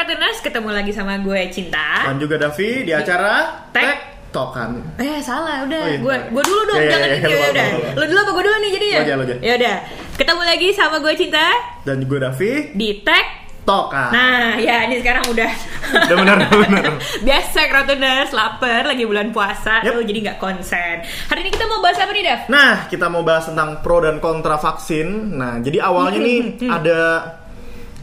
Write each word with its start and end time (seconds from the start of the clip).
Kratuners, 0.00 0.40
ketemu 0.40 0.72
lagi 0.72 0.96
sama 0.96 1.20
gue 1.20 1.52
Cinta. 1.52 2.08
Dan 2.08 2.16
juga 2.16 2.40
Davi 2.40 2.88
di 2.88 2.92
acara 2.96 3.68
Tek. 3.68 3.84
Tek 3.84 3.98
Tokan. 4.32 4.96
Eh 4.96 5.20
salah, 5.20 5.60
udah. 5.60 5.76
Oh, 5.76 5.88
iya. 5.92 5.98
gue 6.00 6.16
gue 6.32 6.40
dulu 6.40 6.62
dong, 6.64 6.80
Ya, 6.80 6.88
ya, 6.88 6.88
jangan 6.88 7.04
ya, 7.04 7.12
ini. 7.12 7.20
lupa, 7.20 7.36
Ya 7.36 7.48
udah. 7.52 7.68
Lu 7.92 8.04
dulu 8.08 8.18
apa 8.24 8.30
gue 8.32 8.44
dulu 8.48 8.56
nih 8.56 8.70
lo 8.72 8.88
aja. 8.96 9.36
Ya 9.44 9.52
udah. 9.60 9.76
Ketemu 10.16 10.42
lagi 10.48 10.68
sama 10.72 10.96
gue 11.04 11.12
Cinta 11.20 11.44
Dan 11.84 12.00
juga 12.00 12.32
Davi 12.32 12.72
di 12.72 13.04
Tech. 13.04 13.26
Tokan. 13.60 14.08
Nah, 14.08 14.56
ya 14.56 14.88
ini 14.88 15.04
sekarang 15.04 15.20
udah 15.28 15.52
Udah 16.08 16.16
benar, 16.16 16.36
benar. 16.48 16.96
biasa 17.28 17.60
Kratuners 17.68 18.32
lapar 18.32 18.88
lagi 18.88 19.04
bulan 19.04 19.36
puasa, 19.36 19.84
Yep. 19.84 20.00
tuh 20.00 20.04
jadi 20.08 20.18
nggak 20.24 20.38
konsen. 20.40 20.96
Hari 21.28 21.44
ini 21.44 21.52
kita 21.52 21.68
mau 21.68 21.84
bahas 21.84 22.00
apa 22.00 22.08
nih, 22.08 22.24
Dev? 22.24 22.40
Nah, 22.48 22.88
kita 22.88 23.12
mau 23.12 23.20
bahas 23.20 23.44
tentang 23.44 23.84
pro 23.84 24.00
dan 24.00 24.16
kontra 24.16 24.56
vaksin. 24.56 25.36
Nah, 25.36 25.60
jadi 25.60 25.84
awalnya 25.84 26.18
nih 26.18 26.40
ada 26.64 27.00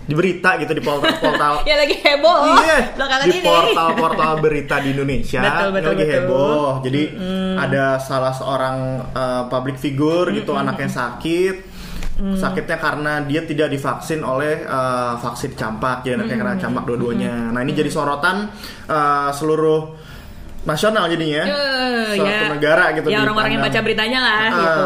di 0.08 0.14
berita 0.16 0.56
gitu 0.56 0.72
di 0.72 0.80
portal-portal 0.80 1.62
Ya 1.70 1.76
lagi 1.76 2.00
heboh. 2.00 2.64
Iya, 2.64 2.96
belakangan 2.96 3.26
di 3.28 3.38
ini. 3.38 3.44
portal-portal 3.44 4.32
berita 4.40 4.76
di 4.80 4.90
Indonesia 4.96 5.42
Betul, 5.44 5.70
betul, 5.76 5.90
lagi 5.92 6.04
betul. 6.08 6.16
heboh. 6.16 6.68
Jadi 6.82 7.04
ada 7.60 7.86
salah 8.00 8.34
seorang 8.34 8.78
uh, 9.12 9.44
public 9.52 9.76
figure 9.76 10.32
gitu 10.32 10.56
anaknya 10.56 10.88
sakit. 10.88 11.56
Sakitnya 12.18 12.82
karena 12.82 13.22
dia 13.30 13.46
tidak 13.46 13.70
divaksin 13.70 14.26
oleh 14.26 14.66
uh, 14.66 15.22
vaksin 15.22 15.54
campak, 15.54 16.02
jadi 16.02 16.18
anaknya 16.18 16.38
kena 16.42 16.54
campak 16.58 16.84
dua-duanya. 16.90 17.54
Nah 17.54 17.62
ini 17.62 17.78
jadi 17.78 17.94
sorotan 17.94 18.50
uh, 18.90 19.30
seluruh 19.30 19.94
nasional 20.68 21.08
jadinya, 21.08 21.44
Eh, 21.44 22.14
suatu 22.14 22.28
ya, 22.28 22.52
negara 22.52 22.86
gitu. 22.92 23.08
ya 23.08 23.18
orang-orang 23.20 23.52
yang 23.54 23.64
baca 23.64 23.80
beritanya 23.80 24.20
lah 24.20 24.36
Ah. 24.44 24.52
gitu 24.54 24.86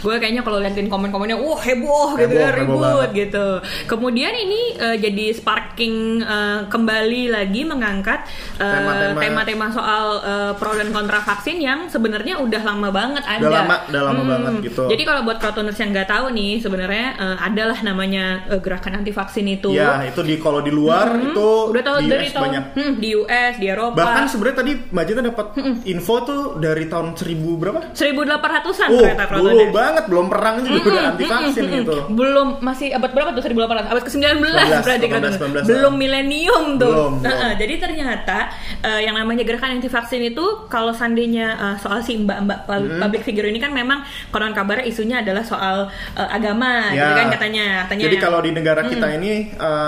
gue 0.00 0.14
kayaknya 0.16 0.40
kalau 0.40 0.58
liatin 0.58 0.86
komen-komennya 0.86 1.36
wah 1.36 1.58
heboh, 1.58 2.14
gitu 2.14 2.22
Heboh, 2.24 2.38
ya 2.38 2.48
heboh 2.48 2.56
ribut 2.56 2.80
banget. 2.80 3.10
gitu 3.20 3.46
kemudian 3.86 4.32
ini 4.32 4.60
eh, 4.74 4.96
jadi 4.96 5.24
sparking 5.32 5.96
eh, 6.20 6.60
kembali 6.66 7.22
lagi 7.28 7.62
mengangkat 7.62 8.22
eh, 8.54 8.64
Tema-tema- 8.66 9.20
tema-tema 9.20 9.66
soal 9.68 10.04
eh, 10.20 10.52
pro 10.54 10.72
dan 10.72 10.88
kontra 10.90 11.20
vaksin 11.20 11.58
yang 11.58 11.80
sebenarnya 11.86 12.38
udah 12.38 12.62
lama 12.62 12.88
banget 12.90 13.22
ada 13.22 13.42
Udah 13.42 13.52
lama- 13.58 13.82
udah 13.84 14.02
lama 14.04 14.22
banget 14.24 14.52
gitu. 14.64 14.84
jadi 14.86 15.02
kalau 15.02 15.20
buat 15.22 15.38
Kratoners 15.38 15.76
yang 15.76 15.90
nggak 15.90 16.08
tahu 16.08 16.26
nih 16.30 16.52
sebenarnya 16.58 17.06
eh, 17.16 17.36
adalah 17.42 17.78
namanya 17.80 18.24
eh, 18.46 18.58
gerakan 18.58 18.92
anti 18.96 19.10
vaksin 19.10 19.46
itu 19.50 19.72
Ya 19.72 20.04
itu 20.04 20.20
di 20.20 20.38
kalau 20.38 20.60
di 20.60 20.70
luar 20.70 21.18
itu 21.18 21.34
Hmm. 21.36 21.70
udah 21.70 21.82
tahu 21.82 21.96
di 21.98 22.08
dari 22.08 22.24
US 22.24 22.32
tahun 22.32 22.44
banyak. 22.46 22.64
hmm, 22.72 22.92
di 22.96 23.08
US 23.14 23.54
di 23.56 23.66
Eropa 23.66 23.96
Bahkan 23.96 24.24
sebenarnya 24.26 24.56
tadi 24.56 24.72
Mbak 24.86 25.04
Jita 25.16 25.24
dapat 25.26 25.46
info 25.84 26.14
tuh 26.20 26.40
dari 26.56 26.84
tahun 26.86 27.16
1000 27.16 27.32
berapa? 27.56 27.80
1800-an 27.90 28.88
Oh, 28.92 29.00
ternyata 29.00 29.24
dulu 29.32 29.64
banget 29.72 30.04
belum 30.06 30.26
perang 30.28 30.56
juga 30.60 30.84
udah 30.84 31.02
anti 31.08 31.24
vaksin 31.24 31.64
gitu. 31.74 31.96
Belum 32.12 32.60
masih 32.60 32.92
abad 32.92 33.10
berapa 33.10 33.32
tuh 33.32 33.40
1800? 33.40 33.88
Abad 33.88 34.02
ke-19 34.04 34.44
19, 34.44 34.84
berarti 34.84 35.06
kan. 35.08 35.20
19, 35.24 35.64
19, 35.64 35.72
Belum 35.72 35.94
milenium 35.96 36.64
tuh. 36.76 36.92
Belum, 36.92 37.12
Nah, 37.16 37.32
belum. 37.32 37.56
jadi 37.56 37.74
ternyata 37.78 38.38
eh, 38.82 39.00
yang 39.02 39.16
namanya 39.16 39.40
gerakan 39.42 39.72
anti 39.74 39.88
vaksin 39.88 40.20
itu 40.22 40.44
kalau 40.68 40.92
seandainya 40.92 41.46
eh, 41.56 41.76
soal 41.80 42.04
si 42.04 42.12
mbak-mbak 42.14 42.68
Hmm. 42.68 42.98
public 43.00 43.22
figure 43.22 43.46
ini 43.46 43.56
kan 43.56 43.70
memang 43.70 44.02
konon 44.28 44.52
kabarnya 44.52 44.84
isunya 44.84 45.24
adalah 45.24 45.40
soal 45.40 45.88
eh, 46.12 46.28
agama 46.28 46.92
gitu 46.92 47.00
Ya. 47.00 47.16
kan 47.16 47.26
katanya. 47.30 47.66
Katanya 47.86 48.04
Jadi 48.04 48.16
yang 48.16 48.24
kalau 48.26 48.38
di 48.38 48.50
negara 48.50 48.80
kita 48.84 49.06
ini 49.14 49.32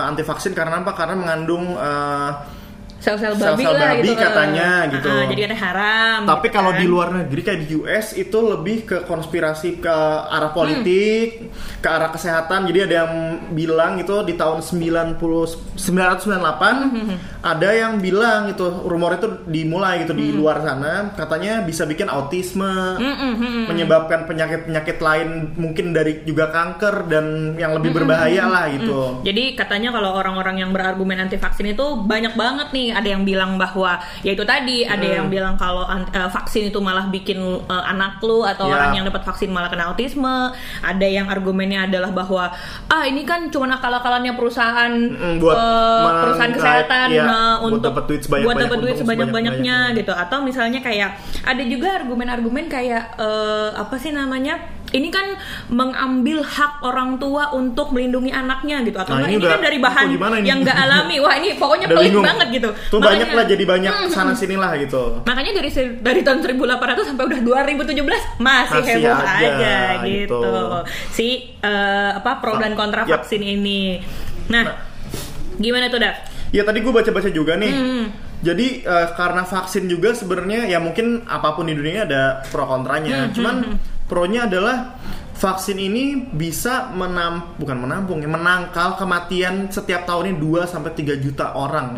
anti 0.01 0.23
vaksin 0.23 0.57
karena 0.57 0.81
apa? 0.81 0.95
Karena 0.95 1.15
mengandung 1.15 1.75
eh, 1.75 2.31
sel-sel 2.99 3.39
babi 3.39 3.63
sel-sel 3.63 3.75
lah 3.79 3.91
babi 3.95 4.03
gitu. 4.03 4.13
eh. 4.13 4.19
katanya 4.19 4.69
Ah, 4.69 4.91
gitu. 4.91 5.09
ah, 5.11 5.23
jadi 5.31 5.41
katanya 5.47 5.61
haram. 5.65 6.19
Tapi 6.27 6.47
gitu 6.51 6.57
kalau 6.59 6.71
kan. 6.75 6.81
di 6.83 6.87
luar 6.91 7.09
negeri 7.15 7.41
kayak 7.47 7.61
di 7.63 7.67
US 7.79 8.07
itu 8.15 8.39
lebih 8.39 8.77
ke 8.85 8.97
konspirasi 9.07 9.79
ke 9.79 9.97
arah 10.29 10.51
politik, 10.51 11.51
ke 11.79 11.89
arah 11.89 12.11
kesehatan. 12.11 12.67
Jadi 12.67 12.79
ada 12.91 12.95
yang 13.07 13.13
bilang 13.55 14.03
itu 14.03 14.15
di 14.27 14.35
tahun 14.35 14.61
90 14.61 15.19
998 15.79 17.43
ada 17.43 17.69
yang 17.71 18.03
bilang 18.03 18.51
itu 18.51 18.67
rumor 18.85 19.15
itu 19.15 19.47
dimulai 19.47 20.03
gitu 20.03 20.13
di 20.13 20.35
luar 20.35 20.61
sana 20.61 21.15
katanya 21.15 21.63
bisa 21.63 21.87
bikin 21.87 22.11
autisme, 22.11 22.99
menyebabkan 23.71 24.27
penyakit-penyakit 24.27 24.99
lain 24.99 25.29
mungkin 25.55 25.95
dari 25.95 26.23
juga 26.27 26.51
kanker 26.51 27.07
dan 27.07 27.55
yang 27.57 27.75
lebih 27.79 27.95
berbahaya 27.95 28.45
lah 28.49 28.65
gitu. 28.73 29.23
Jadi 29.23 29.55
katanya 29.55 29.95
kalau 29.95 30.15
orang-orang 30.15 30.67
yang 30.67 30.71
berargumen 30.75 31.19
anti 31.19 31.39
vaksin 31.39 31.73
itu 31.73 32.03
banyak 32.05 32.35
banget 32.35 32.69
nih. 32.75 32.88
Ada 32.91 33.09
yang 33.13 33.23
bilang 33.23 33.57
bahwa 33.57 33.97
ya 34.21 34.33
itu 34.33 34.43
tadi, 34.43 34.83
ada 34.83 35.01
Hmm. 35.01 35.17
yang 35.19 35.29
bilang 35.29 35.55
kalau 35.55 35.85
eh, 35.89 36.29
vaksin 36.29 36.69
itu 36.69 36.79
malah 36.79 37.09
bikin 37.09 37.39
eh, 37.61 37.85
anak 37.87 38.21
lu 38.21 38.43
atau 38.43 38.67
Ya. 38.67 38.75
orang 38.75 38.91
yang 38.93 39.05
dapat 39.05 39.23
vaksin 39.23 39.49
malah 39.49 39.67
kena 39.67 39.89
autisme. 39.89 40.53
Ada 40.81 41.07
yang 41.07 41.27
argumennya 41.27 41.85
adalah 41.85 42.11
bahwa 42.11 42.51
ah 42.87 43.05
ini 43.05 43.23
kan 43.23 43.49
cuma 43.49 43.69
akal-akalannya 43.69 44.33
perusahaan 44.33 44.91
Mm, 44.91 45.39
buat 45.39 45.57
men- 45.57 46.19
perusahaan 46.23 46.53
kesehatan 46.53 47.07
iya, 47.11 47.25
buat 47.25 47.67
untuk 47.67 47.83
dapat 47.85 48.05
duit 48.07 48.21
sebanyak- 48.23 48.45
buat 48.45 48.57
dapat 48.59 48.79
duit 48.79 48.97
sebanyak-banyaknya 48.97 49.77
gitu. 49.95 50.13
Atau 50.13 50.41
misalnya 50.41 50.79
kayak 50.79 51.17
ada 51.43 51.63
juga 51.63 51.99
argumen-argumen 51.99 52.67
kayak 52.67 53.17
eh, 53.17 53.71
apa 53.75 53.95
sih 53.97 54.11
namanya? 54.11 54.78
Ini 54.89 55.09
kan 55.09 55.37
mengambil 55.69 56.41
hak 56.41 56.81
orang 56.81 57.21
tua 57.21 57.53
untuk 57.53 57.93
melindungi 57.93 58.33
anaknya 58.33 58.81
gitu 58.83 58.97
atau 58.97 59.15
Nah, 59.15 59.25
ini 59.25 59.37
ini, 59.37 59.39
udah- 59.39 59.51
kan 59.51 59.61
dari 59.61 59.79
bahan 59.79 60.05
ini? 60.09 60.49
yang 60.49 60.59
nggak 60.61 60.79
alami. 60.79 61.17
Wah, 61.19 61.35
ini 61.37 61.49
pokoknya 61.55 61.87
Udah 61.87 61.97
pelit 61.99 62.09
bingung. 62.09 62.25
banget 62.25 62.49
gitu. 62.51 62.69
Tuh 62.89 62.97
Makanya- 62.97 63.05
banyak 63.05 63.29
lah 63.33 63.45
jadi 63.45 63.65
banyak 63.67 63.93
Hmm, 63.95 64.09
sana 64.09 64.33
sini 64.33 64.57
lah 64.57 64.73
gitu. 64.75 65.03
Makanya 65.23 65.53
dari 65.55 65.71
dari 66.01 66.21
tahun 66.23 66.39
1800 66.41 67.05
sampai 67.05 67.25
udah 67.27 67.41
2017 67.43 68.23
masih, 68.39 68.81
Masih 68.81 68.95
heboh 68.97 69.13
aja, 69.13 69.29
aja, 69.29 69.77
gitu. 70.03 70.41
gitu. 70.41 70.41
Si 71.11 71.29
eh, 71.55 72.11
apa 72.15 72.41
pro 72.41 72.57
dan 72.57 72.73
kontra 72.73 73.05
vaksin 73.05 73.41
ini. 73.41 74.01
Nah, 74.49 74.65
Nah. 74.65 74.77
gimana 75.55 75.87
tuh, 75.87 76.01
Dak? 76.01 76.15
Ya 76.49 76.65
tadi 76.65 76.81
gue 76.81 76.89
baca-baca 76.89 77.29
juga 77.29 77.55
nih. 77.55 77.69
Hmm. 77.71 78.05
Jadi 78.39 78.81
eh, 78.81 79.09
karena 79.13 79.43
vaksin 79.43 79.85
juga 79.85 80.15
sebenarnya 80.15 80.65
ya 80.65 80.79
mungkin 80.79 81.29
apa 81.29 81.53
pun 81.53 81.67
di 81.67 81.75
dunia 81.75 82.07
ada 82.07 82.41
pro 82.47 82.63
Hmm, 82.63 82.73
kontranya. 82.73 83.29
Cuman 83.29 83.77
pronya 84.09 84.49
adalah 84.49 84.97
vaksin 85.39 85.79
ini 85.79 86.19
bisa 86.19 86.91
menam 86.91 87.55
bukan 87.57 87.79
menampung 87.79 88.19
ya 88.19 88.27
menangkal 88.27 88.99
kematian 88.99 89.71
setiap 89.71 90.03
tahunnya 90.03 90.35
2 90.35 90.67
sampai 90.67 90.91
3 90.93 91.15
juta 91.23 91.55
orang. 91.55 91.95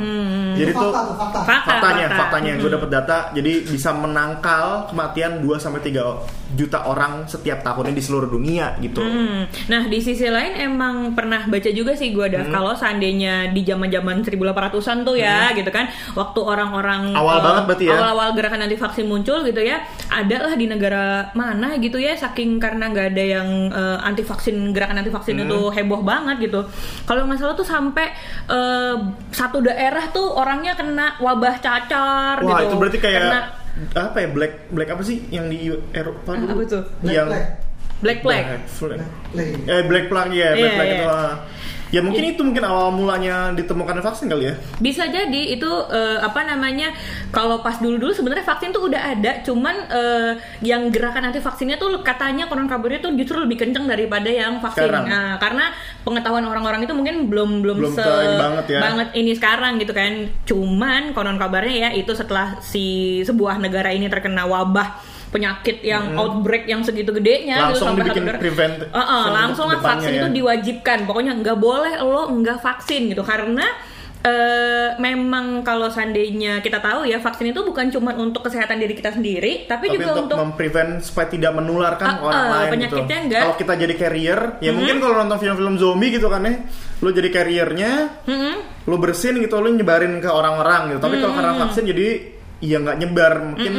Jadi 0.55 0.71
tuh 0.71 0.93
fakta 0.93 1.01
tuh 1.09 1.17
fakta. 1.17 1.39
Fakta, 1.49 1.71
faktanya, 1.73 2.07
fakta. 2.13 2.19
faktanya 2.21 2.53
gue 2.61 2.71
dapat 2.71 2.91
data. 2.93 3.19
Jadi 3.33 3.53
bisa 3.65 3.91
menangkal 3.97 4.93
kematian 4.93 5.41
2 5.41 5.57
sampai 5.57 5.81
3 5.81 6.51
juta 6.51 6.83
orang 6.83 7.31
setiap 7.31 7.63
tahunnya 7.63 7.95
di 7.95 8.03
seluruh 8.03 8.27
dunia 8.27 8.75
gitu. 8.83 9.01
Hmm. 9.01 9.47
Nah 9.71 9.87
di 9.87 10.03
sisi 10.03 10.27
lain 10.27 10.59
emang 10.59 11.15
pernah 11.15 11.47
baca 11.47 11.71
juga 11.71 11.95
sih 11.95 12.11
gue 12.11 12.23
Hmm. 12.23 12.35
Dav 12.37 12.47
kalau 12.53 12.73
seandainya 12.77 13.51
di 13.51 13.65
zaman 13.65 13.89
zaman 13.89 14.23
1800-an 14.23 15.03
tuh 15.03 15.17
ya 15.17 15.51
gitu 15.57 15.71
kan 15.71 15.89
waktu 16.13 16.41
orang-orang 16.43 17.03
Hmm. 17.11 17.17
Awal 17.17 17.39
eh, 17.39 17.43
banget 17.43 17.63
berarti 17.65 17.85
ya? 17.89 17.93
awal-awal 17.97 18.29
gerakan 18.37 18.61
anti 18.63 18.77
vaksin 18.77 19.07
muncul 19.07 19.41
gitu 19.43 19.63
ya 19.63 19.81
ada 20.11 20.37
lah 20.47 20.55
di 20.55 20.67
negara 20.67 21.31
mana 21.33 21.79
gitu 21.79 21.97
ya 21.97 22.13
saking 22.13 22.61
karena 22.61 22.91
nggak 22.91 23.07
ada 23.15 23.25
yang 23.31 23.49
eh, 23.69 23.99
anti 24.01 24.23
vaksin 24.23 24.57
gerakan 24.71 24.99
anti 24.99 25.09
vaksin 25.09 25.37
Hmm. 25.37 25.47
itu 25.47 25.59
heboh 25.71 26.03
banget 26.03 26.37
gitu 26.43 26.61
kalau 27.03 27.25
nggak 27.25 27.39
salah 27.39 27.55
tuh 27.55 27.65
sampai 27.65 28.11
eh, 28.47 28.95
satu 29.31 29.59
daerah 29.61 30.11
tuh 30.11 30.27
orangnya 30.33 30.75
kena 30.75 31.15
wabah 31.17 31.57
cacar 31.59 32.37
Wah, 32.39 32.59
gitu 32.59 32.63
itu 32.67 32.77
berarti 32.77 32.99
kayak 32.99 33.23
Kena 33.23 33.41
apa 33.97 34.17
ya 34.19 34.29
black 34.29 34.55
black 34.69 34.89
apa 34.91 35.01
sih 35.01 35.25
yang 35.29 35.47
di 35.47 35.71
Eropa 35.93 36.31
Ah, 36.31 36.37
dulu? 36.37 36.51
apa 36.53 36.63
tuh? 36.69 36.83
Black 37.01 37.15
yang 37.15 37.29
Plague. 37.29 37.49
black 38.01 38.19
plague 38.21 38.49
Black 38.51 39.01
Plague. 39.31 39.57
Eh 39.65 39.83
Black 39.87 40.07
Plague 40.07 40.35
ya, 40.35 40.49
Black 40.51 40.61
Iya, 40.61 40.71
Plague 40.75 40.91
iya. 40.91 40.99
itu. 40.99 41.09
ah. 41.09 41.35
Ya 41.91 42.01
mungkin 42.07 42.23
itu 42.23 42.41
mungkin 42.47 42.63
awal 42.63 42.95
mulanya 42.95 43.51
ditemukan 43.51 43.99
vaksin 43.99 44.31
kali 44.31 44.47
ya. 44.47 44.55
Bisa 44.79 45.11
jadi 45.11 45.59
itu 45.59 45.67
eh, 45.91 46.19
apa 46.23 46.47
namanya 46.47 46.95
kalau 47.35 47.67
pas 47.67 47.83
dulu-dulu 47.83 48.15
sebenarnya 48.15 48.47
vaksin 48.47 48.71
tuh 48.71 48.87
udah 48.87 49.03
ada, 49.19 49.43
cuman 49.43 49.77
eh, 49.91 50.33
yang 50.63 50.87
gerakan 50.95 51.31
anti 51.31 51.43
vaksinnya 51.43 51.83
tuh 51.83 51.99
katanya 52.07 52.47
konon 52.47 52.71
kabarnya 52.71 53.03
tuh 53.03 53.13
justru 53.19 53.43
lebih 53.43 53.59
kenceng 53.59 53.91
daripada 53.91 54.31
yang 54.31 54.63
vaksin. 54.63 54.87
Sekarang. 54.87 55.05
Nah, 55.11 55.37
karena 55.43 55.75
pengetahuan 56.07 56.47
orang-orang 56.47 56.87
itu 56.87 56.95
mungkin 56.95 57.27
belum 57.27 57.67
belum, 57.67 57.77
Belum 57.83 57.93
se 57.93 58.07
banget 58.39 58.65
ya. 58.71 58.81
banget 58.81 59.09
ini 59.19 59.33
sekarang 59.35 59.73
gitu 59.83 59.91
kan. 59.91 60.31
Cuman 60.47 61.11
konon 61.11 61.43
kabarnya 61.43 61.75
ya 61.75 61.91
itu 61.91 62.15
setelah 62.15 62.63
si 62.63 63.21
sebuah 63.27 63.59
negara 63.59 63.91
ini 63.91 64.07
terkena 64.07 64.47
wabah 64.47 65.10
penyakit 65.31 65.81
yang 65.81 66.19
outbreak 66.19 66.67
yang 66.67 66.83
segitu 66.83 67.15
gedenya 67.15 67.71
gitu 67.71 67.81
Langsung 67.81 67.89
sampai 67.95 68.03
dibikin 68.03 68.23
negara- 68.27 68.41
prevent 68.43 68.75
Uh-uh, 68.83 68.99
untuk 68.99 69.33
langsung 69.33 69.67
lah 69.67 69.79
depannya 69.79 69.95
vaksin 69.95 70.11
ya. 70.11 70.19
itu 70.19 70.29
diwajibkan 70.37 70.99
pokoknya 71.07 71.33
nggak 71.39 71.59
boleh 71.59 71.95
lo 72.03 72.23
nggak 72.35 72.59
vaksin 72.59 73.03
gitu 73.09 73.23
karena 73.23 73.67
eh, 74.21 74.89
memang 74.99 75.63
kalau 75.63 75.89
seandainya 75.89 76.61
kita 76.61 76.77
tahu 76.77 77.09
ya 77.09 77.17
vaksin 77.17 77.57
itu 77.57 77.61
bukan 77.63 77.89
cuma 77.89 78.13
untuk 78.13 78.45
kesehatan 78.45 78.77
diri 78.77 78.93
kita 78.93 79.17
sendiri 79.17 79.65
tapi, 79.65 79.89
Tapi 79.89 79.97
juga 79.97 80.13
untuk, 80.13 80.25
untuk 80.29 80.39
memprevent 80.45 81.01
supaya 81.01 81.27
tidak 81.27 81.53
menularkan 81.55 82.09
Uh, 82.11 82.27
orang 82.27 82.37
uh, 82.37 82.51
lain 82.51 82.61
gitu. 82.61 82.73
penyakitnya 82.75 83.19
enggak. 83.23 83.43
Kalau 83.47 83.57
kita 83.57 83.73
jadi 83.79 83.95
carrier, 83.97 84.41
ya 84.59 84.71
mungkin 84.75 84.97
kalau 84.99 85.15
nonton 85.17 85.39
film-film 85.39 85.75
zombie 85.79 86.11
gitu 86.11 86.27
kan 86.27 86.43
ya, 86.43 86.55
lo 87.01 87.09
jadi 87.09 87.29
carriernya, 87.31 87.93
Mm-mm. 88.27 88.55
lo 88.85 88.97
bersin 88.99 89.39
gitu, 89.39 89.57
lo 89.57 89.71
nyebarin 89.71 90.19
ke 90.19 90.29
orang-orang 90.29 90.93
gitu. 90.93 91.01
Tapi 91.01 91.17
kalau 91.17 91.33
karena 91.33 91.55
vaksin 91.57 91.85
jadi 91.87 92.09
ya 92.61 92.77
nggak 92.77 92.97
nyebar, 92.99 93.33
mungkin 93.47 93.73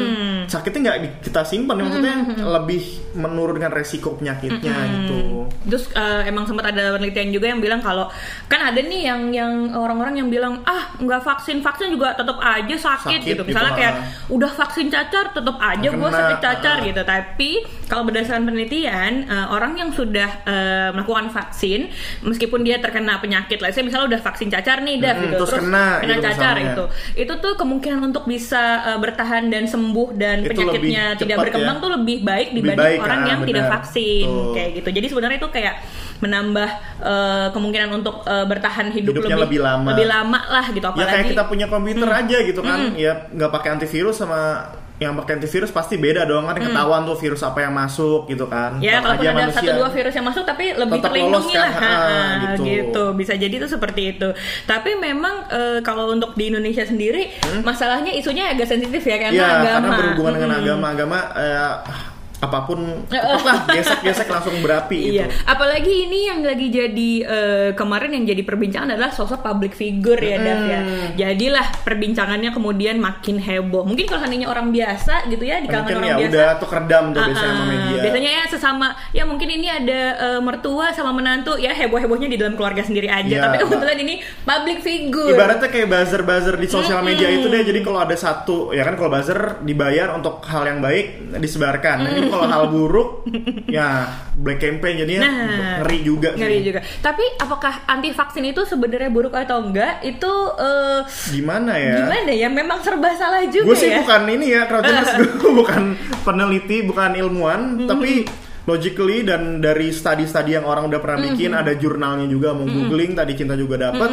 sakitnya 0.52 0.80
nggak 0.84 1.24
kita 1.24 1.48
simpan 1.48 1.80
ya, 1.80 1.84
maksudnya 1.88 2.16
lebih 2.60 2.84
menurunkan 3.16 3.72
resiko 3.72 4.20
penyakitnya 4.20 4.76
gitu. 4.92 5.48
Terus 5.72 5.88
eh, 5.96 6.28
emang 6.28 6.44
sempat 6.44 6.76
ada 6.76 7.00
penelitian 7.00 7.32
juga 7.32 7.48
yang 7.48 7.64
bilang 7.64 7.80
kalau 7.80 8.12
kan 8.52 8.60
ada 8.60 8.84
nih 8.84 9.08
yang 9.08 9.22
yang 9.32 9.54
orang-orang 9.72 10.20
yang 10.20 10.28
bilang 10.28 10.60
ah 10.68 10.92
nggak 11.00 11.24
vaksin 11.24 11.64
vaksin 11.64 11.96
juga 11.96 12.12
tetap 12.20 12.36
aja 12.44 12.76
sakit, 12.76 13.22
Sakit 13.22 13.22
gitu. 13.24 13.42
gitu, 13.42 13.44
Misalnya 13.48 13.74
kayak 13.80 13.94
ah. 13.96 14.34
udah 14.34 14.52
vaksin 14.52 14.92
cacar 14.92 15.32
tetap 15.32 15.56
aja 15.62 15.88
gue 15.88 16.10
Kena, 16.10 16.20
sakit 16.20 16.38
cacar 16.44 16.78
ah. 16.82 16.86
gitu. 16.86 17.02
Tapi 17.08 17.50
kalau 17.88 18.04
berdasarkan 18.04 18.44
penelitian 18.44 19.12
eh, 19.30 19.48
orang 19.48 19.80
yang 19.80 19.90
sudah 19.96 20.30
eh, 20.44 20.90
melakukan 20.92 21.32
vaksin 21.32 21.88
meskipun 22.28 22.66
dia 22.68 22.82
terkena 22.84 23.22
penyakit, 23.22 23.62
lah 23.62 23.72
saya 23.72 23.86
misalnya 23.88 24.18
udah 24.18 24.22
vaksin 24.26 24.50
cacar 24.52 24.84
nih, 24.84 24.98
Dav, 25.00 25.16
Mm-mm, 25.16 25.32
gitu. 25.32 25.44
terus 25.48 25.62
kena 25.62 25.88
gitu 26.02 26.22
cacar 26.26 26.56
misalnya. 26.58 26.74
itu, 26.74 26.86
itu 27.22 27.34
tuh 27.40 27.54
kemungkinan 27.56 28.00
untuk 28.02 28.24
bisa 28.26 28.82
eh, 28.92 29.00
bertahan 29.00 29.48
dan 29.54 29.70
sembuh 29.70 30.10
dan 30.18 30.41
Itu 30.42 30.50
penyakitnya 30.52 30.74
lebih 31.06 31.20
tidak 31.20 31.36
cepat 31.38 31.44
berkembang 31.46 31.78
ya. 31.78 31.84
tuh 31.84 31.90
lebih 31.94 32.18
baik 32.22 32.48
Lebih 32.48 32.58
dibanding 32.62 32.86
baik, 32.88 33.00
orang 33.02 33.22
ah, 33.22 33.30
yang 33.30 33.40
tidak 33.44 33.64
benar. 33.64 33.74
vaksin 33.78 34.28
Betul. 34.28 34.54
kayak 34.54 34.70
gitu. 34.76 34.90
Jadi 34.92 35.06
sebenarnya 35.10 35.38
itu 35.38 35.50
kayak 35.50 35.76
menambah 36.20 36.70
eh, 37.02 37.48
kemungkinan 37.52 37.90
untuk 37.92 38.16
eh, 38.24 38.46
bertahan 38.46 38.88
hidup 38.92 39.14
Hidupnya 39.16 39.38
lebih 39.38 39.60
lama. 39.60 39.90
lebih 39.94 40.08
lama 40.08 40.40
lah 40.48 40.66
gitu 40.70 40.86
Ya 40.86 40.92
apalagi 40.92 41.12
kayak 41.12 41.28
kita 41.34 41.44
punya 41.46 41.66
komputer 41.66 42.10
aja 42.10 42.38
gitu 42.42 42.62
kan, 42.62 42.80
ya 42.96 43.14
nggak 43.30 43.50
pakai 43.50 43.70
antivirus 43.76 44.22
sama 44.22 44.70
yang 45.02 45.18
pakai 45.18 45.42
antivirus 45.42 45.74
pasti 45.74 45.98
beda 45.98 46.30
dong 46.30 46.46
kan 46.46 46.54
ketahuan 46.54 47.02
tuh 47.04 47.18
virus 47.18 47.42
apa 47.42 47.66
yang 47.66 47.74
masuk 47.74 48.30
gitu 48.30 48.46
kan. 48.46 48.78
Ya, 48.78 49.02
aja 49.02 49.18
ada 49.18 49.50
manusia. 49.50 49.58
satu 49.58 49.72
dua 49.74 49.90
virus 49.90 50.14
yang 50.14 50.28
masuk 50.30 50.46
tapi 50.46 50.66
lebih 50.72 51.02
terlindungi 51.02 51.34
lolos 51.52 51.58
lah, 51.58 51.72
kan, 51.74 51.82
Ha, 51.82 51.98
ha, 51.98 52.22
gitu. 52.46 52.62
gitu. 52.64 53.04
Bisa 53.18 53.34
jadi 53.34 53.56
itu 53.58 53.66
seperti 53.66 54.02
itu. 54.14 54.30
Tapi 54.64 54.94
memang 54.96 55.50
eh, 55.50 55.80
kalau 55.82 56.14
untuk 56.14 56.38
di 56.38 56.54
Indonesia 56.54 56.86
sendiri 56.86 57.34
masalahnya 57.66 58.14
isunya 58.14 58.54
agak 58.54 58.70
sensitif 58.70 59.02
ya 59.02 59.18
karena 59.18 59.34
Iya, 59.34 59.48
agama. 59.50 59.74
karena 59.74 59.90
berhubungan 59.98 60.34
dengan 60.38 60.50
Mm-mm. 60.54 60.62
agama, 60.62 60.86
agama 60.88 61.18
eh, 61.34 61.72
apa 62.46 62.66
pun 62.66 62.80
lah 63.12 63.70
gesek-gesek 63.70 64.26
langsung 64.26 64.58
berapi 64.60 65.14
Iya, 65.14 65.30
gitu. 65.30 65.46
apalagi 65.46 65.94
ini 66.10 66.20
yang 66.26 66.42
lagi 66.42 66.68
jadi 66.68 67.12
eh, 67.22 67.70
kemarin 67.78 68.18
yang 68.18 68.26
jadi 68.26 68.42
perbincangan 68.42 68.98
adalah 68.98 69.14
sosok 69.14 69.42
public 69.42 69.74
figure 69.74 70.18
ya, 70.18 70.38
Dav 70.38 70.62
ya. 70.66 70.80
Jadilah 71.14 71.86
perbincangannya 71.86 72.50
kemudian 72.50 72.98
makin 72.98 73.38
heboh. 73.38 73.86
Mungkin 73.86 74.06
kalau 74.06 74.26
seandainya 74.26 74.50
orang 74.50 74.74
biasa 74.74 75.30
gitu 75.30 75.44
ya 75.44 75.62
di 75.62 75.70
kalangan 75.70 75.86
Mungkin 75.86 75.98
orang 75.98 76.10
ya 76.10 76.18
biasa. 76.18 76.32
udah 76.34 76.48
tuh 76.58 76.68
keredam 76.68 77.04
tuh 77.12 77.20
Ah, 77.22 77.28
biasanya 77.30 77.46
sama 77.48 77.62
ah. 77.62 77.68
media. 77.70 78.00
Biasanya 78.02 78.32
ya 78.32 78.44
sesama 78.50 78.88
ya 79.12 79.24
mungkin 79.26 79.50
ini 79.52 79.68
ada 79.70 80.02
eh, 80.18 80.40
mertua 80.42 80.86
sama 80.92 81.12
menantu 81.14 81.54
ya 81.56 81.72
heboh-hebohnya 81.72 82.28
di 82.28 82.38
dalam 82.42 82.58
keluarga 82.58 82.82
sendiri 82.82 83.06
aja. 83.06 83.30
Iya. 83.30 83.42
Tapi 83.46 83.56
kebetulan 83.62 83.98
ini 84.02 84.16
public 84.42 84.78
figure. 84.82 85.30
Ibaratnya 85.30 85.70
kayak 85.70 85.88
buzzer-buzzer 85.88 86.56
di 86.58 86.68
sosial 86.68 87.06
media 87.06 87.30
itu 87.30 87.46
deh. 87.46 87.62
Jadi 87.62 87.80
kalau 87.82 88.02
ada 88.02 88.18
satu, 88.18 88.74
ya 88.74 88.82
kan 88.82 88.98
kalau 88.98 89.14
buzzer 89.14 89.62
dibayar 89.62 90.18
untuk 90.18 90.42
hal 90.48 90.66
yang 90.66 90.82
baik 90.82 91.38
disebarkan. 91.38 91.98
Ini 92.02 92.22
kalau 92.32 92.46
hal 92.46 92.64
buruk, 92.68 93.10
ya 93.68 94.08
black 94.34 94.60
campaign 94.60 94.96
jadinya 94.98 95.22
Nah, 95.22 95.34
ngeri 95.78 96.00
juga. 96.02 96.30
sih. 96.32 96.40
Ngeri 96.40 96.60
juga. 96.64 96.80
Tapi 96.98 97.24
apakah 97.38 97.84
anti 97.86 98.10
vaksin 98.10 98.46
itu 98.46 98.64
sebenarnya 98.64 99.08
buruk 99.08 99.36
atau 99.36 99.60
enggak? 99.60 100.00
Itu 100.02 100.32
eh, 100.56 101.04
Gimana 101.30 101.76
ya? 101.76 101.96
gimana 102.02 102.32
ya? 102.32 102.48
Memang 102.48 102.80
serba 102.80 103.12
salah 103.14 103.44
juga 103.46 103.68
Gue 103.68 103.78
sih 103.78 103.90
ya. 103.90 104.00
bukan 104.00 104.22
ini 104.30 104.48
ya, 104.50 104.62
Kraujers. 104.66 105.10
gue 105.42 105.52
bukan 105.52 105.84
peneliti, 106.22 106.82
bukan 106.82 107.14
ilmuwan, 107.14 107.60
Mm-hmm. 107.62 107.88
tapi 107.88 108.12
logically 108.62 109.22
dan 109.22 109.58
dari 109.58 109.90
studi-studi 109.90 110.54
yang 110.54 110.64
orang 110.64 110.86
udah 110.86 110.98
pernah 110.98 111.20
Mm-hmm. 111.20 111.36
bikin, 111.36 111.52
ada 111.52 111.74
jurnalnya 111.74 112.26
juga 112.26 112.54
mau 112.54 112.64
googling 112.64 113.12
tadi 113.12 113.34
cinta 113.34 113.54
juga 113.54 113.76
dapat, 113.82 114.10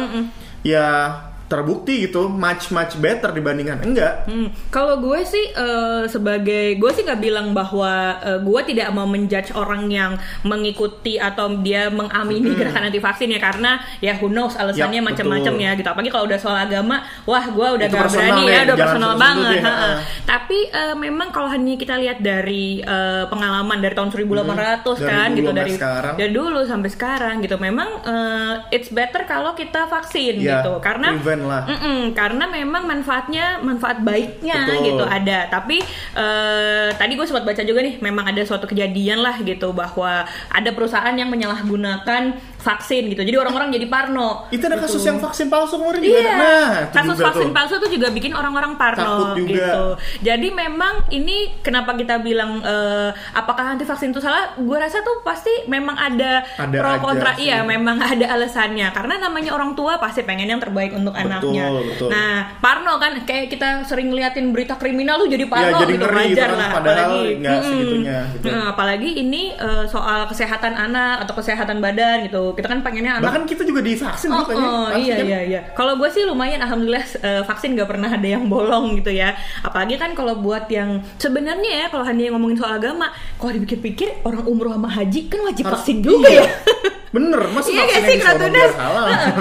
ya 0.59 0.87
terbukti 1.49 2.05
gitu 2.05 2.29
much 2.29 2.69
much 2.69 2.93
better 2.95 3.29
dibandingkan. 3.29 3.81
Enggak. 3.81 4.23
Hmm, 4.23 4.53
kalau 4.69 5.01
gue 5.01 5.19
sih 5.23 5.49
eh, 5.49 6.05
sebagai 6.05 6.77
gue 6.77 6.91
sih 6.93 7.01
nggak 7.01 7.17
bilang 7.17 7.51
bahwa 7.51 7.89
eh, 8.21 8.39
gue 8.39 8.61
tidak 8.63 8.87
mau 8.89 9.03
menjudge 9.03 9.51
orang 9.51 9.89
yang 9.89 10.13
mengikuti 10.43 11.17
atau 11.17 11.57
dia 11.57 11.89
mengamini 11.89 12.53
gerakan 12.53 12.85
anti 12.85 12.99
vaksin 12.99 13.29
ya 13.29 13.39
karena 13.39 13.71
ya 13.97 14.13
who 14.15 14.29
knows 14.29 14.53
alasannya 14.53 15.01
Yap, 15.01 15.07
macam-macam 15.09 15.53
ya 15.57 15.71
gitu. 15.73 15.87
Apalagi 15.87 16.09
kalau 16.09 16.25
udah 16.25 16.37
soal 16.37 16.57
agama 16.59 17.01
wah 17.25 17.41
gue 17.43 17.67
udah 17.75 17.87
Itu 17.87 17.97
gak 17.97 18.09
berani 18.11 18.43
ya, 18.43 18.53
ya 18.53 18.59
udah 18.63 18.75
personal 18.77 19.13
banget 19.15 19.49
deh, 19.49 19.61
ha-ha. 19.61 19.89
tapi 20.23 20.57
eh, 20.67 20.93
memang 20.93 21.29
kalau 21.29 21.49
hanya 21.49 21.73
kita 21.73 21.97
lihat 21.97 22.19
dari 22.19 22.79
eh, 22.79 23.23
pengalaman 23.25 23.77
dari 23.79 23.93
tahun 23.93 24.11
1800 24.11 24.29
Hmm, 24.29 24.97
dari 24.99 25.09
kan 25.09 25.29
dulu 25.29 25.39
gitu 25.39 25.51
dari 25.55 25.71
sekarang. 25.73 26.13
dari 26.15 26.31
dulu 26.31 26.59
sampai 26.63 26.89
sekarang 26.89 27.35
gitu. 27.41 27.55
Memang 27.57 27.89
eh, 28.03 28.53
it's 28.71 28.89
better 28.89 29.23
kalau 29.23 29.53
kita 29.53 29.87
vaksin 29.87 30.37
Ya, 30.37 30.61
gitu. 30.61 30.77
Karena 30.79 31.15
prevent 31.39 31.47
lah. 31.47 31.63
Mm-mm, 31.67 31.99
karena 32.11 32.45
memang 32.51 32.83
manfaatnya 32.83 33.45
manfaat 33.63 34.03
baiknya 34.03 34.67
Betul. 34.67 34.85
gitu 34.91 35.05
ada 35.07 35.47
tapi 35.47 35.77
eh, 36.15 36.89
tadi 36.95 37.13
gue 37.15 37.25
sempat 37.25 37.47
baca 37.47 37.61
juga 37.63 37.79
nih 37.79 37.95
memang 38.03 38.25
ada 38.27 38.41
suatu 38.43 38.67
kejadian 38.67 39.23
lah 39.23 39.39
gitu 39.41 39.71
bahwa 39.71 40.27
ada 40.51 40.69
perusahaan 40.75 41.15
yang 41.15 41.31
menyalahgunakan 41.31 42.35
vaksin 42.59 43.07
gitu 43.07 43.21
jadi 43.21 43.39
orang-orang 43.39 43.71
jadi 43.71 43.87
parno 43.87 44.45
Itu 44.49 44.67
ada 44.67 44.77
kasus 44.77 44.99
yang 45.01 45.17
vaksin 45.17 45.47
palsu 45.47 45.75
kemarin 45.75 46.01
Iya. 46.01 46.31
Nah, 46.31 46.67
kasus 46.91 47.15
juga 47.15 47.25
vaksin 47.31 47.47
tuh. 47.47 47.55
palsu 47.55 47.73
itu 47.77 47.87
juga 47.95 48.07
bikin 48.09 48.31
orang-orang 48.31 48.75
Takut 48.75 48.99
parno 48.99 49.33
juga. 49.33 49.47
gitu. 49.49 49.83
Jadi 50.21 50.47
memang 50.49 51.07
ini 51.09 51.55
kenapa 51.59 51.93
kita 51.93 52.19
bilang 52.19 52.59
eh, 52.59 53.09
apakah 53.31 53.73
anti 53.73 53.83
vaksin 53.83 54.11
itu 54.11 54.19
salah? 54.19 54.55
Gue 54.55 54.75
rasa 54.75 54.99
tuh 54.99 55.21
pasti 55.21 55.49
memang 55.65 55.95
ada, 55.95 56.43
Ada 56.57 56.75
pro 56.75 56.89
aja 56.89 56.99
kontra. 56.99 57.31
sih. 57.35 57.47
Iya, 57.47 57.63
memang 57.63 57.97
ada 58.01 58.25
alasannya. 58.29 58.87
Karena 58.91 59.15
namanya 59.19 59.51
orang 59.51 59.71
tua 59.73 59.95
pasti 59.95 60.23
pengen 60.23 60.47
yang 60.47 60.59
terbaik 60.59 60.91
untuk 60.91 61.13
Betul, 61.13 61.31
anaknya. 61.31 61.65
betul. 61.79 62.09
Nah, 62.09 62.33
parno 62.59 62.93
kan 62.97 63.23
kayak 63.23 63.47
kita 63.47 63.67
sering 63.83 64.09
ngeliatin 64.09 64.51
berita 64.51 64.75
kriminal 64.75 65.15
tuh 65.17 65.29
jadi 65.29 65.45
Ya, 65.45 65.49
parno 65.49 65.77
jadi 65.79 65.93
gitu 65.93 66.05
ngeri 66.05 66.17
gitu 66.25 66.35
wajar 66.35 66.49
kan, 66.49 66.57
lah. 66.57 66.69
apalagi 66.73 67.21
nggak 67.39 67.53
mm-mm. 67.53 67.67
segitunya, 67.69 68.17
gitu. 68.33 68.45
Nah, 68.49 68.63
apalagi 68.69 69.09
ini 69.17 69.43
eh, 69.53 69.85
soal 69.85 70.19
kesehatan 70.25 70.73
anak 70.75 71.15
atau 71.23 71.33
kesehatan 71.35 71.77
badan 71.79 72.17
gitu. 72.25 72.48
Kita 72.53 72.67
kan 72.69 72.79
pengennya 72.85 73.19
anak 73.19 73.25
Bahkan 73.31 73.43
kita 73.49 73.63
juga 73.65 73.81
divaksin 73.81 74.29
Oh, 74.29 74.45
katanya. 74.45 74.67
oh, 74.69 74.85
Pasti 74.91 75.03
iya 75.05 75.15
iya 75.23 75.39
iya. 75.43 75.61
Kalau 75.73 75.97
gue 75.97 76.09
sih 76.13 76.23
lumayan 76.25 76.61
alhamdulillah 76.61 77.05
eh, 77.23 77.41
vaksin 77.43 77.73
gak 77.73 77.89
pernah 77.89 78.09
ada 78.11 78.27
yang 78.27 78.45
bolong 78.51 78.99
gitu 79.01 79.11
ya. 79.11 79.33
Apalagi 79.65 79.95
kan 79.97 80.13
kalau 80.13 80.37
buat 80.39 80.69
yang 80.69 81.01
sebenarnya 81.17 81.71
ya 81.81 81.85
kalau 81.89 82.05
hanya 82.05 82.31
ngomongin 82.35 82.57
soal 82.59 82.77
agama, 82.77 83.09
kalau 83.39 83.51
dipikir-pikir 83.57 84.23
orang 84.27 84.45
umroh 84.45 84.73
sama 84.75 84.89
haji 84.91 85.31
kan 85.31 85.39
wajib 85.47 85.65
vaksin 85.69 86.03
juga 86.03 86.27
iya. 86.29 86.45
ya. 86.45 86.49
Bener, 87.09 87.41
masa 87.49 87.67
Iya 87.67 87.83
gak 87.83 88.01
sih 88.03 88.15
Kratunas? 88.17 88.71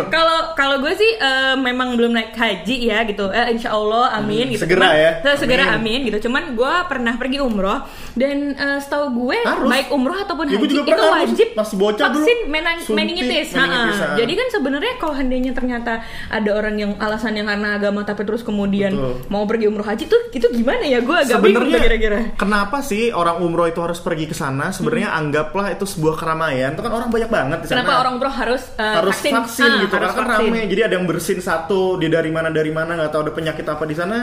Kalau 0.09 0.38
kalau 0.55 0.76
gue 0.79 0.93
sih 0.94 1.11
eh, 1.15 1.55
memang 1.55 1.94
belum 1.94 2.11
naik 2.11 2.32
haji 2.32 2.76
ya 2.82 3.05
gitu. 3.05 3.29
Eh, 3.29 3.53
insya 3.53 3.70
Allah 3.70 4.15
amin 4.15 4.49
Hmm, 4.49 4.53
gitu. 4.53 4.62
segera 4.65 4.87
Cuman- 4.87 4.97
ya. 4.97 5.11
eh, 5.23 5.37
Segera 5.37 5.65
Amin. 5.69 5.76
amin 5.79 6.09
gitu. 6.09 6.19
Cuman 6.25 6.55
gue 6.55 6.75
pernah 6.87 7.15
pergi 7.15 7.38
umroh 7.38 7.85
dan 8.15 8.37
eh, 8.53 8.79
setahu 8.79 9.05
gue 9.19 9.38
Harus. 9.38 9.69
baik 9.69 9.88
umroh 9.91 10.17
ataupun 10.17 10.47
Ya, 10.47 10.56
haji 10.56 10.76
itu 10.79 11.05
wajib 11.05 11.49
masih 11.55 11.76
bocah 11.76 12.06
dulu. 12.09 12.17
vaksin 12.19 12.38
menan- 12.47 12.81
Suntik, 12.81 12.97
meningitis. 12.97 13.49
meningitis. 13.50 13.99
Jadi 14.17 14.32
kan 14.35 14.49
sebenarnya 14.50 14.93
kalau 14.97 15.15
seandainya 15.15 15.53
ternyata 15.53 15.93
ada 16.29 16.50
orang 16.50 16.75
yang 16.75 16.93
alasan 16.99 17.35
yang 17.35 17.47
karena 17.47 17.76
agama 17.76 18.00
tapi 18.03 18.23
terus 18.23 18.41
kemudian 18.41 18.93
Betul. 18.93 19.29
mau 19.29 19.44
pergi 19.44 19.67
umroh 19.67 19.84
haji 19.84 20.05
tuh 20.05 20.20
itu 20.31 20.46
gimana 20.51 20.82
ya? 20.82 21.01
Gue 21.01 21.17
agak 21.17 21.39
bingung 21.39 21.67
Sebenarnya 21.67 21.81
kira-kira. 21.84 22.19
kenapa 22.34 22.81
sih 22.81 23.10
orang 23.10 23.39
umroh 23.39 23.67
itu 23.67 23.79
harus 23.79 23.98
pergi 23.98 24.25
ke 24.25 24.34
sana? 24.34 24.70
Sebenarnya 24.70 25.13
anggaplah 25.13 25.69
itu 25.70 25.84
sebuah 25.84 26.17
keramaian. 26.17 26.72
Itu 26.72 26.81
kan 26.81 26.93
orang 26.93 27.08
banyak 27.08 27.29
banget 27.29 27.57
di 27.58 27.67
sana. 27.67 27.77
Kenapa 27.79 27.93
orang 27.98 28.12
umroh 28.15 28.31
harus 28.32 28.62
eh, 28.74 28.94
harus 28.94 29.17
vaksin, 29.17 29.34
Ah, 29.65 29.81
gitu 29.81 29.93
harus 29.93 30.06
karena 30.06 30.15
kan 30.15 30.27
vaksin. 30.32 30.48
rame 30.48 30.60
jadi 30.67 30.81
ada 30.82 30.94
yang 30.94 31.06
bersin 31.06 31.38
satu 31.38 31.81
dia 31.96 32.08
dari 32.08 32.29
mana 32.29 32.48
dari 32.48 32.70
mana 32.70 32.91
nggak 32.94 33.10
tahu 33.10 33.22
ada 33.22 33.32
penyakit 33.32 33.65
apa 33.65 33.84
di 33.84 33.94
sana 33.94 34.17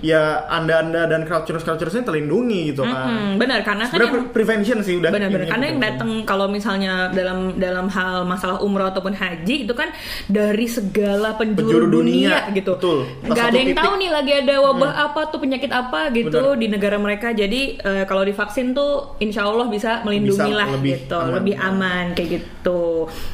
ya 0.00 0.22
anda 0.46 0.74
anda 0.78 1.02
dan 1.04 1.24
culture 1.24 1.58
culturesnya 1.58 2.02
terlindungi 2.02 2.70
gitu 2.70 2.82
kan 2.82 3.06
Hmm, 3.08 3.32
benar 3.36 3.60
karena 3.60 3.84
kan 3.84 3.98
yang 3.98 4.12
pre- 4.12 4.30
prevention 4.34 4.78
sih 4.80 4.96
udah 4.96 5.08
benar-benar 5.08 5.46
karena 5.46 5.64
yang 5.66 5.80
datang 5.80 6.10
kalau 6.22 6.46
misalnya 6.46 7.08
dalam 7.10 7.38
dalam 7.56 7.86
hal 7.88 8.22
masalah 8.22 8.58
umroh 8.58 8.86
ataupun 8.86 9.12
haji 9.12 9.64
itu 9.64 9.72
kan 9.72 9.88
dari 10.26 10.66
segala 10.66 11.34
penjuru, 11.34 11.64
Penjuru 11.64 11.86
dunia, 11.88 12.44
dunia, 12.44 12.54
gitu 12.54 12.72
betul. 12.74 12.98
Nggak 13.22 13.44
ada 13.44 13.54
yang 13.54 13.66
titik. 13.66 13.74
Hmm. 13.74 13.84
tahu 13.84 13.94
nih 13.96 14.10
lagi 14.10 14.32
ada 14.36 14.54
wabah 14.60 14.92
apa 15.02 15.20
tuh 15.26 15.38
penyakit 15.38 15.70
apa 15.70 16.00
gitu 16.10 16.28
Benar. 16.30 16.56
di 16.56 16.66
negara 16.68 16.96
mereka 16.96 17.28
jadi 17.32 17.60
eh, 17.76 18.04
kalau 18.04 18.22
divaksin 18.22 18.70
tuh 18.70 18.90
insya 19.18 19.44
Allah 19.44 19.66
bisa 19.66 20.02
melindungi 20.02 20.36
Bisa 20.44 20.56
lah 20.56 20.68
lebih 20.70 20.92
gitu 20.98 21.16
aman. 21.16 21.32
lebih 21.34 21.54
aman 21.56 22.04
kayak 22.12 22.28
gitu 22.34 22.77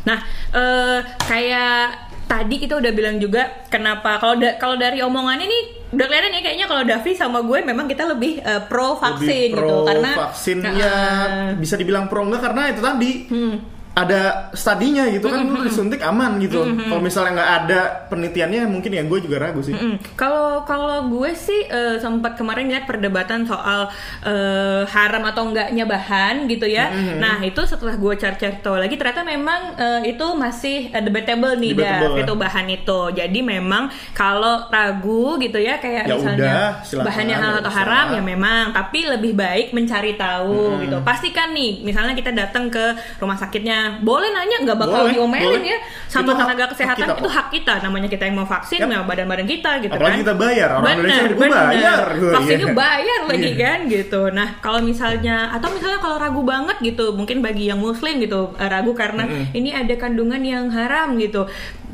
nah 0.03 0.19
eh, 0.51 0.99
kayak 1.21 1.85
tadi 2.25 2.57
kita 2.57 2.75
udah 2.75 2.91
bilang 2.91 3.17
juga 3.17 3.67
kenapa 3.67 4.17
kalau 4.17 4.37
da- 4.37 4.57
kalau 4.57 4.75
dari 4.75 4.99
omongannya 4.99 5.45
nih 5.45 5.63
udah 5.93 6.05
kelihatan 6.05 6.33
ya 6.33 6.43
kayaknya 6.43 6.67
kalau 6.67 6.83
Davi 6.83 7.13
sama 7.13 7.39
gue 7.41 7.59
memang 7.63 7.85
kita 7.85 8.05
lebih 8.05 8.41
eh, 8.41 8.63
pro 8.65 8.97
vaksin 8.97 9.23
Lebih 9.23 9.55
pro 9.55 9.63
gitu 9.63 9.77
karena 9.85 10.11
vaksin 10.21 10.57
Nah, 10.59 10.73
ya 10.73 10.91
eh, 10.91 11.49
bisa 11.55 11.75
dibilang 11.75 12.09
pro 12.09 12.23
enggak 12.23 12.43
karena 12.43 12.63
itu 12.69 12.81
tadi. 12.81 13.13
Hmm. 13.29 13.57
Ada 13.95 14.51
studinya 14.59 15.07
gitu 15.07 15.31
kan 15.31 15.47
lu 15.47 15.63
disuntik 15.63 16.03
aman 16.03 16.43
gitu. 16.43 16.67
Kalau 16.67 16.99
misalnya 16.99 17.39
nggak 17.39 17.53
ada 17.63 17.81
penelitiannya 18.11 18.67
mungkin 18.67 18.91
ya 18.91 19.07
gue 19.07 19.19
juga 19.23 19.39
ragu 19.39 19.63
sih. 19.63 19.71
Mm, 19.71 20.19
Kalau 20.19 20.67
kalau 20.67 21.07
gue 21.07 21.31
sih 21.39 21.71
eh, 21.71 22.03
sempat 22.03 22.35
kemarin 22.35 22.67
lihat 22.75 22.91
perdebatan 22.91 23.47
soal 23.47 23.87
eh, 24.27 24.83
haram 24.91 25.23
atau 25.31 25.47
enggaknya 25.47 25.87
bahan 25.87 26.51
gitu 26.51 26.67
ya. 26.67 26.91
Nah 27.23 27.39
itu 27.47 27.63
setelah 27.63 27.95
gue 27.95 28.15
cari-cari 28.19 28.59
tahu 28.59 28.83
lagi 28.83 28.99
ternyata 28.99 29.23
memang 29.23 29.79
eh, 29.79 30.11
itu 30.11 30.27
masih 30.35 30.91
eh, 30.91 30.99
debatable 30.99 31.55
nih 31.55 31.79
Debatable, 31.79 32.19
ya. 32.19 32.23
itu 32.27 32.35
bahan 32.35 32.67
itu. 32.75 33.01
Jadi 33.15 33.39
memang 33.47 33.95
kalau 34.11 34.67
ragu 34.75 35.39
gitu 35.39 35.63
ya 35.63 35.79
kayak 35.79 36.11
Ya 36.11 36.19
misalnya 36.19 36.43
udah, 36.43 36.67
silakan, 36.83 37.07
bahannya 37.07 37.37
halal 37.39 37.57
atau 37.63 37.73
haram 37.73 38.07
ya 38.11 38.23
memang. 38.27 38.75
Tapi 38.75 39.07
lebih 39.07 39.39
baik 39.39 39.71
mencari 39.71 40.19
tahu 40.19 40.83
gitu. 40.83 40.99
Pastikan 41.07 41.55
nih 41.55 41.87
misalnya 41.87 42.19
kita 42.19 42.35
datang 42.35 42.67
ke 42.75 42.99
rumah 43.23 43.39
sakitnya 43.39 43.84
boleh 43.99 44.29
nanya 44.29 44.57
nggak 44.61 44.79
bakal 44.79 45.01
Boleh, 45.01 45.13
diomelin 45.13 45.49
boleh. 45.57 45.63
ya 45.67 45.79
sama 46.07 46.23
Itu 46.23 46.31
hak- 46.31 46.41
tenaga 46.41 46.63
hak 46.63 46.71
kesehatan 46.73 47.07
kita 47.07 47.15
itu 47.15 47.29
hak 47.29 47.47
kita 47.51 47.75
namanya 47.81 48.09
kita 48.09 48.23
yang 48.25 48.37
mau 48.37 48.47
vaksin 48.47 48.79
Yap. 48.79 48.89
ya 48.89 48.99
badan-badan 49.03 49.47
kita 49.47 49.71
gitu 49.79 49.93
Apalagi 49.93 50.11
kan 50.11 50.23
kita 50.23 50.35
bayar, 50.37 50.69
orang 50.71 50.85
Indonesia 50.95 51.15
Bener, 51.17 51.31
juga 51.31 51.41
bener. 51.41 51.65
bayar. 51.67 52.03
Vaksinnya 52.35 52.67
iya. 52.67 52.75
bayar 52.75 53.21
lagi 53.25 53.43
Iya. 53.47 53.61
kan 53.61 53.79
gitu 53.87 54.21
nah 54.31 54.49
kalau 54.59 54.81
misalnya 54.81 55.37
atau 55.51 55.69
misalnya 55.69 55.99
kalau 55.99 56.17
ragu 56.17 56.43
banget 56.43 56.77
gitu 56.81 57.05
mungkin 57.13 57.39
bagi 57.41 57.65
yang 57.67 57.79
muslim 57.79 58.15
gitu 58.17 58.53
eh, 58.55 58.67
ragu 58.67 58.93
karena 58.93 59.25
ini 59.51 59.71
ada 59.71 59.95
kandungan 59.95 60.41
yang 60.41 60.67
haram 60.69 61.17
gitu 61.17 61.45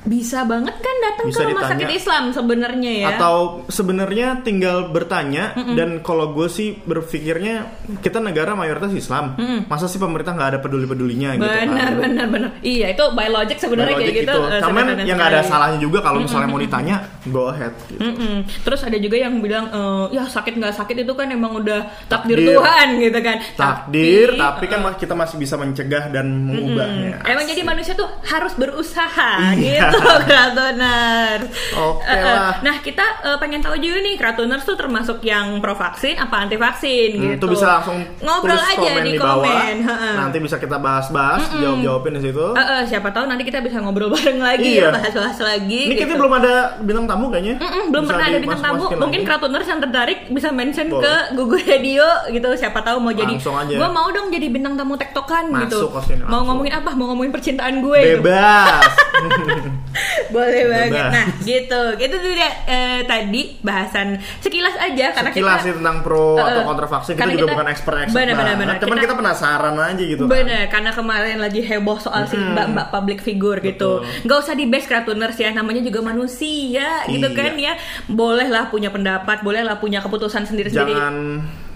bisa 0.01 0.43
banget 0.43 0.73
kan 0.75 0.97
datang 1.03 1.27
ke 1.27 1.37
rumah 1.37 1.49
ditanya. 1.61 1.71
sakit 1.77 1.91
Islam 1.93 2.23
sebenarnya 2.31 2.93
ya 2.97 3.07
Atau 3.13 3.35
sebenarnya 3.69 4.41
tinggal 4.41 4.89
bertanya 4.89 5.45
dan 5.75 6.01
kalau 6.01 6.33
gue 6.33 6.49
sih 6.49 6.73
berpikirnya 6.75 7.69
kita 7.99 8.17
negara 8.19 8.53
mayoritas 8.53 8.91
Islam, 8.91 9.37
masa 9.67 9.85
sih 9.85 9.97
pemerintah 9.97 10.33
nggak 10.33 10.51
ada 10.51 10.59
peduli-pedulinya 10.59 11.37
gitu 11.37 11.45
kan? 11.45 11.69
benar 11.69 11.91
benar 11.97 12.27
benar 12.27 12.51
iya 12.61 12.91
itu 12.91 13.05
by 13.11 13.29
logic 13.29 13.57
sebenarnya 13.57 13.95
kayak 13.95 14.17
gitu 14.19 14.33
eh, 14.33 14.61
Cuman 14.61 14.85
sederhana 14.87 15.05
yang 15.05 15.17
nggak 15.17 15.31
ada 15.31 15.43
salahnya 15.43 15.79
juga 15.79 15.99
kalau 16.01 16.19
misalnya 16.21 16.49
mau 16.49 16.59
ditanya, 16.59 16.97
go 17.27 17.49
ahead. 17.49 17.73
Gitu. 17.87 18.01
Mm-mm. 18.01 18.35
Terus 18.63 18.81
ada 18.81 18.97
juga 18.97 19.17
yang 19.17 19.35
bilang 19.39 19.69
eh, 19.69 20.05
ya 20.13 20.25
sakit 20.25 20.55
nggak 20.55 20.75
sakit 20.75 20.97
itu 20.99 21.13
kan 21.13 21.29
emang 21.29 21.53
udah 21.57 21.81
takdir, 22.07 22.37
Takdir. 22.37 22.57
Tuhan 22.57 22.89
gitu 22.99 23.19
kan. 23.21 23.37
Takdir, 23.55 24.29
tapi, 24.35 24.65
eh, 24.65 24.69
kan 24.69 24.81
ma- 24.81 24.97
kita 24.97 25.13
masih 25.13 25.37
bisa 25.37 25.55
mencegah 25.55 26.09
dan 26.09 26.27
mengubahnya. 26.47 27.21
Emang 27.23 27.45
jadi 27.45 27.63
manusia 27.63 27.93
tuh 27.93 28.09
harus 28.25 28.53
berusaha 28.55 29.31
Iya. 29.53 29.90
gitu 29.90 29.90
Kratoners. 29.93 31.45
Oke 31.73 32.03
Eh, 32.03 32.13
eh, 32.13 32.25
lah. 32.25 32.55
Nah 32.61 32.77
kita 32.79 33.05
eh, 33.23 33.37
pengen 33.37 33.61
tahu 33.61 33.77
juga 33.77 33.99
nih 34.01 34.15
Kratoners 34.17 34.63
tuh 34.63 34.75
termasuk 34.75 35.19
yang 35.21 35.59
pro 35.59 35.73
vaksin 35.73 36.17
apa 36.17 36.37
anti 36.39 36.57
vaksin 36.57 37.09
Hmm, 37.13 37.23
gitu. 37.29 37.37
Itu 37.41 37.47
bisa 37.51 37.67
langsung 37.73 37.99
ngobrol 38.19 38.55
tulis 38.55 38.69
aja 38.69 38.79
komen 38.81 39.03
di, 39.03 39.11
di 39.11 39.19
bawah. 39.19 39.41
komen. 39.41 39.75
Nanti 40.17 40.37
bisa 40.39 40.57
kita 40.57 40.77
bahas-bahas, 40.77 41.43
jawab-jawabin 41.53 42.13
di 42.17 42.23
situ. 42.23 42.47
Eh, 42.51 42.61
eh, 42.61 42.83
siapa 42.87 43.09
tahu 43.11 43.25
nanti 43.25 43.43
kita 43.43 43.59
bisa 43.59 43.79
ngobrol 43.79 44.11
bareng 44.15 44.39
lagi, 44.39 44.77
Iya. 44.77 44.91
bahas-bahas 44.91 45.39
lagi. 45.41 45.81
Ini 45.87 45.95
kita 45.97 46.07
gitu. 46.09 46.21
belum 46.21 46.33
ada 46.35 46.55
bintang 46.81 47.07
tamu 47.07 47.27
kayaknya. 47.29 47.55
Mm-mm, 47.57 47.85
belum 47.91 48.03
Bisa 48.03 48.11
pernah 48.11 48.27
ada 48.27 48.39
bintang 48.39 48.63
tamu. 48.63 48.85
Mungkin 48.91 49.21
lagi. 49.21 49.29
Kratoners 49.29 49.69
yang 49.69 49.81
tertarik 49.81 50.19
bisa 50.29 50.49
mention 50.51 50.87
Boleh. 50.89 51.03
ke 51.03 51.15
Google 51.35 51.63
Radio 51.63 52.07
gitu. 52.29 52.49
Siapa 52.53 52.81
tahu 52.81 52.99
mau 52.99 53.13
jadi. 53.13 53.35
Gue 53.71 53.89
mau 53.89 54.09
dong 54.11 54.29
jadi 54.29 54.47
bintang 54.49 54.75
tamu 54.75 54.95
tektokan 54.95 55.49
gitu. 55.65 55.87
Masuk 55.87 56.05
sini, 56.05 56.23
Mau 56.23 56.43
ngomongin 56.45 56.75
apa? 56.75 56.91
Mau 56.93 57.09
ngomongin 57.09 57.31
percintaan 57.31 57.81
gue. 57.81 58.01
gitu. 58.01 58.21
Bebas. 58.21 58.85
Boleh 60.35 60.63
banget. 60.65 61.03
Nah, 61.11 61.27
gitu. 61.43 61.83
Itu 61.99 62.15
tuh 62.17 62.33
dia 62.33 62.51
eh, 62.65 63.01
tadi 63.03 63.59
bahasan 63.59 64.15
sekilas 64.39 64.79
aja 64.79 65.11
karena 65.11 65.31
Sekilas 65.31 65.59
kita 65.59 65.67
sih 65.67 65.73
tentang 65.75 66.01
pro 66.01 66.37
Eh, 66.37 66.47
atau 66.47 66.63
kontra 66.63 66.87
vaksin 66.87 67.15
kita 67.15 67.27
juga 67.27 67.35
kita- 67.37 67.53
bukan 67.53 67.67
benar, 67.67 68.35
benar, 68.35 68.37
banget. 68.39 68.59
benar. 68.59 68.77
Cuman 68.79 68.97
Kita- 68.97 69.05
kita 69.05 69.15
penasaran 69.17 69.75
aja 69.77 70.03
gitu. 70.05 70.23
kan. 70.23 70.31
Bener, 70.31 70.63
karena 70.69 70.91
kemarin 70.91 71.39
lagi 71.39 71.61
heboh 71.61 71.99
soal 71.99 72.23
si 72.25 72.37
mbak-mbak 72.37 72.87
public 72.89 73.19
figure 73.19 73.59
gitu. 73.61 73.91
Nggak 74.23 74.39
usah 74.39 74.55
di 74.55 74.65
base 74.65 74.87
Kratuners 74.87 75.35
ya, 75.35 75.51
namanya 75.51 75.81
juga 75.81 76.01
manusia 76.01 76.87
gitu 77.07 77.27
Iya. 77.27 77.37
kan 77.37 77.53
ya. 77.57 77.73
Bolehlah 78.07 78.69
punya 78.69 78.89
pendapat, 78.89 79.43
bolehlah 79.43 79.77
punya 79.77 79.99
keputusan 79.99 80.47
sendiri-sendiri. 80.47 80.95
Jangan 80.95 81.17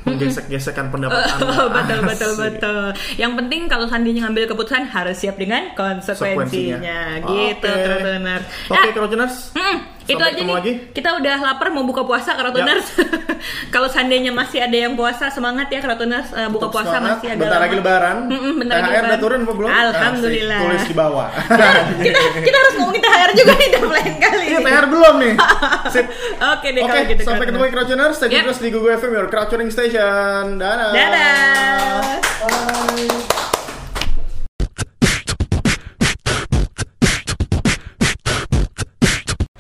menggesek-gesekkan 0.05 0.89
pendapat 0.89 1.25
Anda. 1.35 1.45
Oh, 1.49 1.69
betul 1.69 2.01
betul 2.05 2.31
Asik. 2.31 2.45
betul. 2.61 2.85
Yang 3.17 3.33
penting 3.41 3.61
kalau 3.67 3.87
sandinya 3.89 4.29
ngambil 4.29 4.45
keputusan 4.47 4.85
harus 4.87 5.17
siap 5.17 5.37
dengan 5.37 5.73
konsekuensinya. 5.73 7.25
Gitu, 7.25 7.65
Oke. 7.65 7.83
Kratuners. 7.83 8.45
Oke, 8.69 8.79
Nah, 8.79 8.93
Kratuners. 8.93 9.37
Mm, 9.55 9.77
itu 9.81 9.94
Sampai 10.07 10.21
aja 10.23 10.33
ketemu 10.35 10.45
nih. 10.45 10.55
lagi. 10.55 10.73
Kita 10.93 11.09
udah 11.15 11.37
lapar 11.41 11.69
mau 11.71 11.83
buka 11.83 12.03
puasa 12.03 12.31
Kratuners. 12.33 12.87
Kalau 13.75 13.89
seandainya 13.89 14.31
masih 14.31 14.59
ada 14.59 14.77
yang 14.79 14.93
puasa 14.93 15.29
semangat 15.29 15.67
ya 15.67 15.79
Kratuners 15.79 16.29
Eh, 16.31 16.45
buka 16.47 16.67
Tetap 16.67 16.75
puasa 16.75 16.89
semangat. 16.95 17.15
masih 17.15 17.29
agak 17.31 17.41
Bentar 17.43 17.61
lagi 17.61 17.75
lebaran. 17.75 18.17
Mm-mm, 18.27 18.53
bentar 18.57 18.75
lagi 18.75 18.85
THR 18.85 18.93
lebaran. 18.93 19.09
udah 19.09 19.19
turun 19.19 19.41
apa 19.41 19.53
belum? 19.55 19.69
Alhamdulillah. 19.71 20.59
Asik, 20.59 20.67
Tulis 20.67 20.85
di 20.85 20.95
bawah. 20.95 21.29
kita 22.07 22.19
kita 22.39 22.57
harus 22.59 22.75
ngomongin 22.77 23.01
THR 23.01 23.31
juga 23.35 23.53
nih 23.55 23.69
dalam 23.71 23.91
lain 23.91 24.13
kali. 24.19 24.45
Iya, 24.47 24.59
THR 24.61 24.87
belum 24.87 25.15
nih. 25.19 25.35
Sip. 25.95 26.07
Oke 26.37 26.69
deh 26.71 26.83
kalau 26.83 27.05
gitu. 27.07 27.23
sampai 27.23 27.45
ketemu 27.47 27.65
Crowdtuners. 27.71 28.15
Stay 28.15 28.29
Yep. 28.31 28.43
terus 28.45 28.59
di 28.59 28.69
Google 28.69 28.93
FM, 28.95 29.13
your 29.13 29.27
Crowdtuning 29.27 29.71
Station. 29.71 30.57
Dadah. 30.57 30.91
Dadah. 30.91 32.21
Bye. 32.43 33.34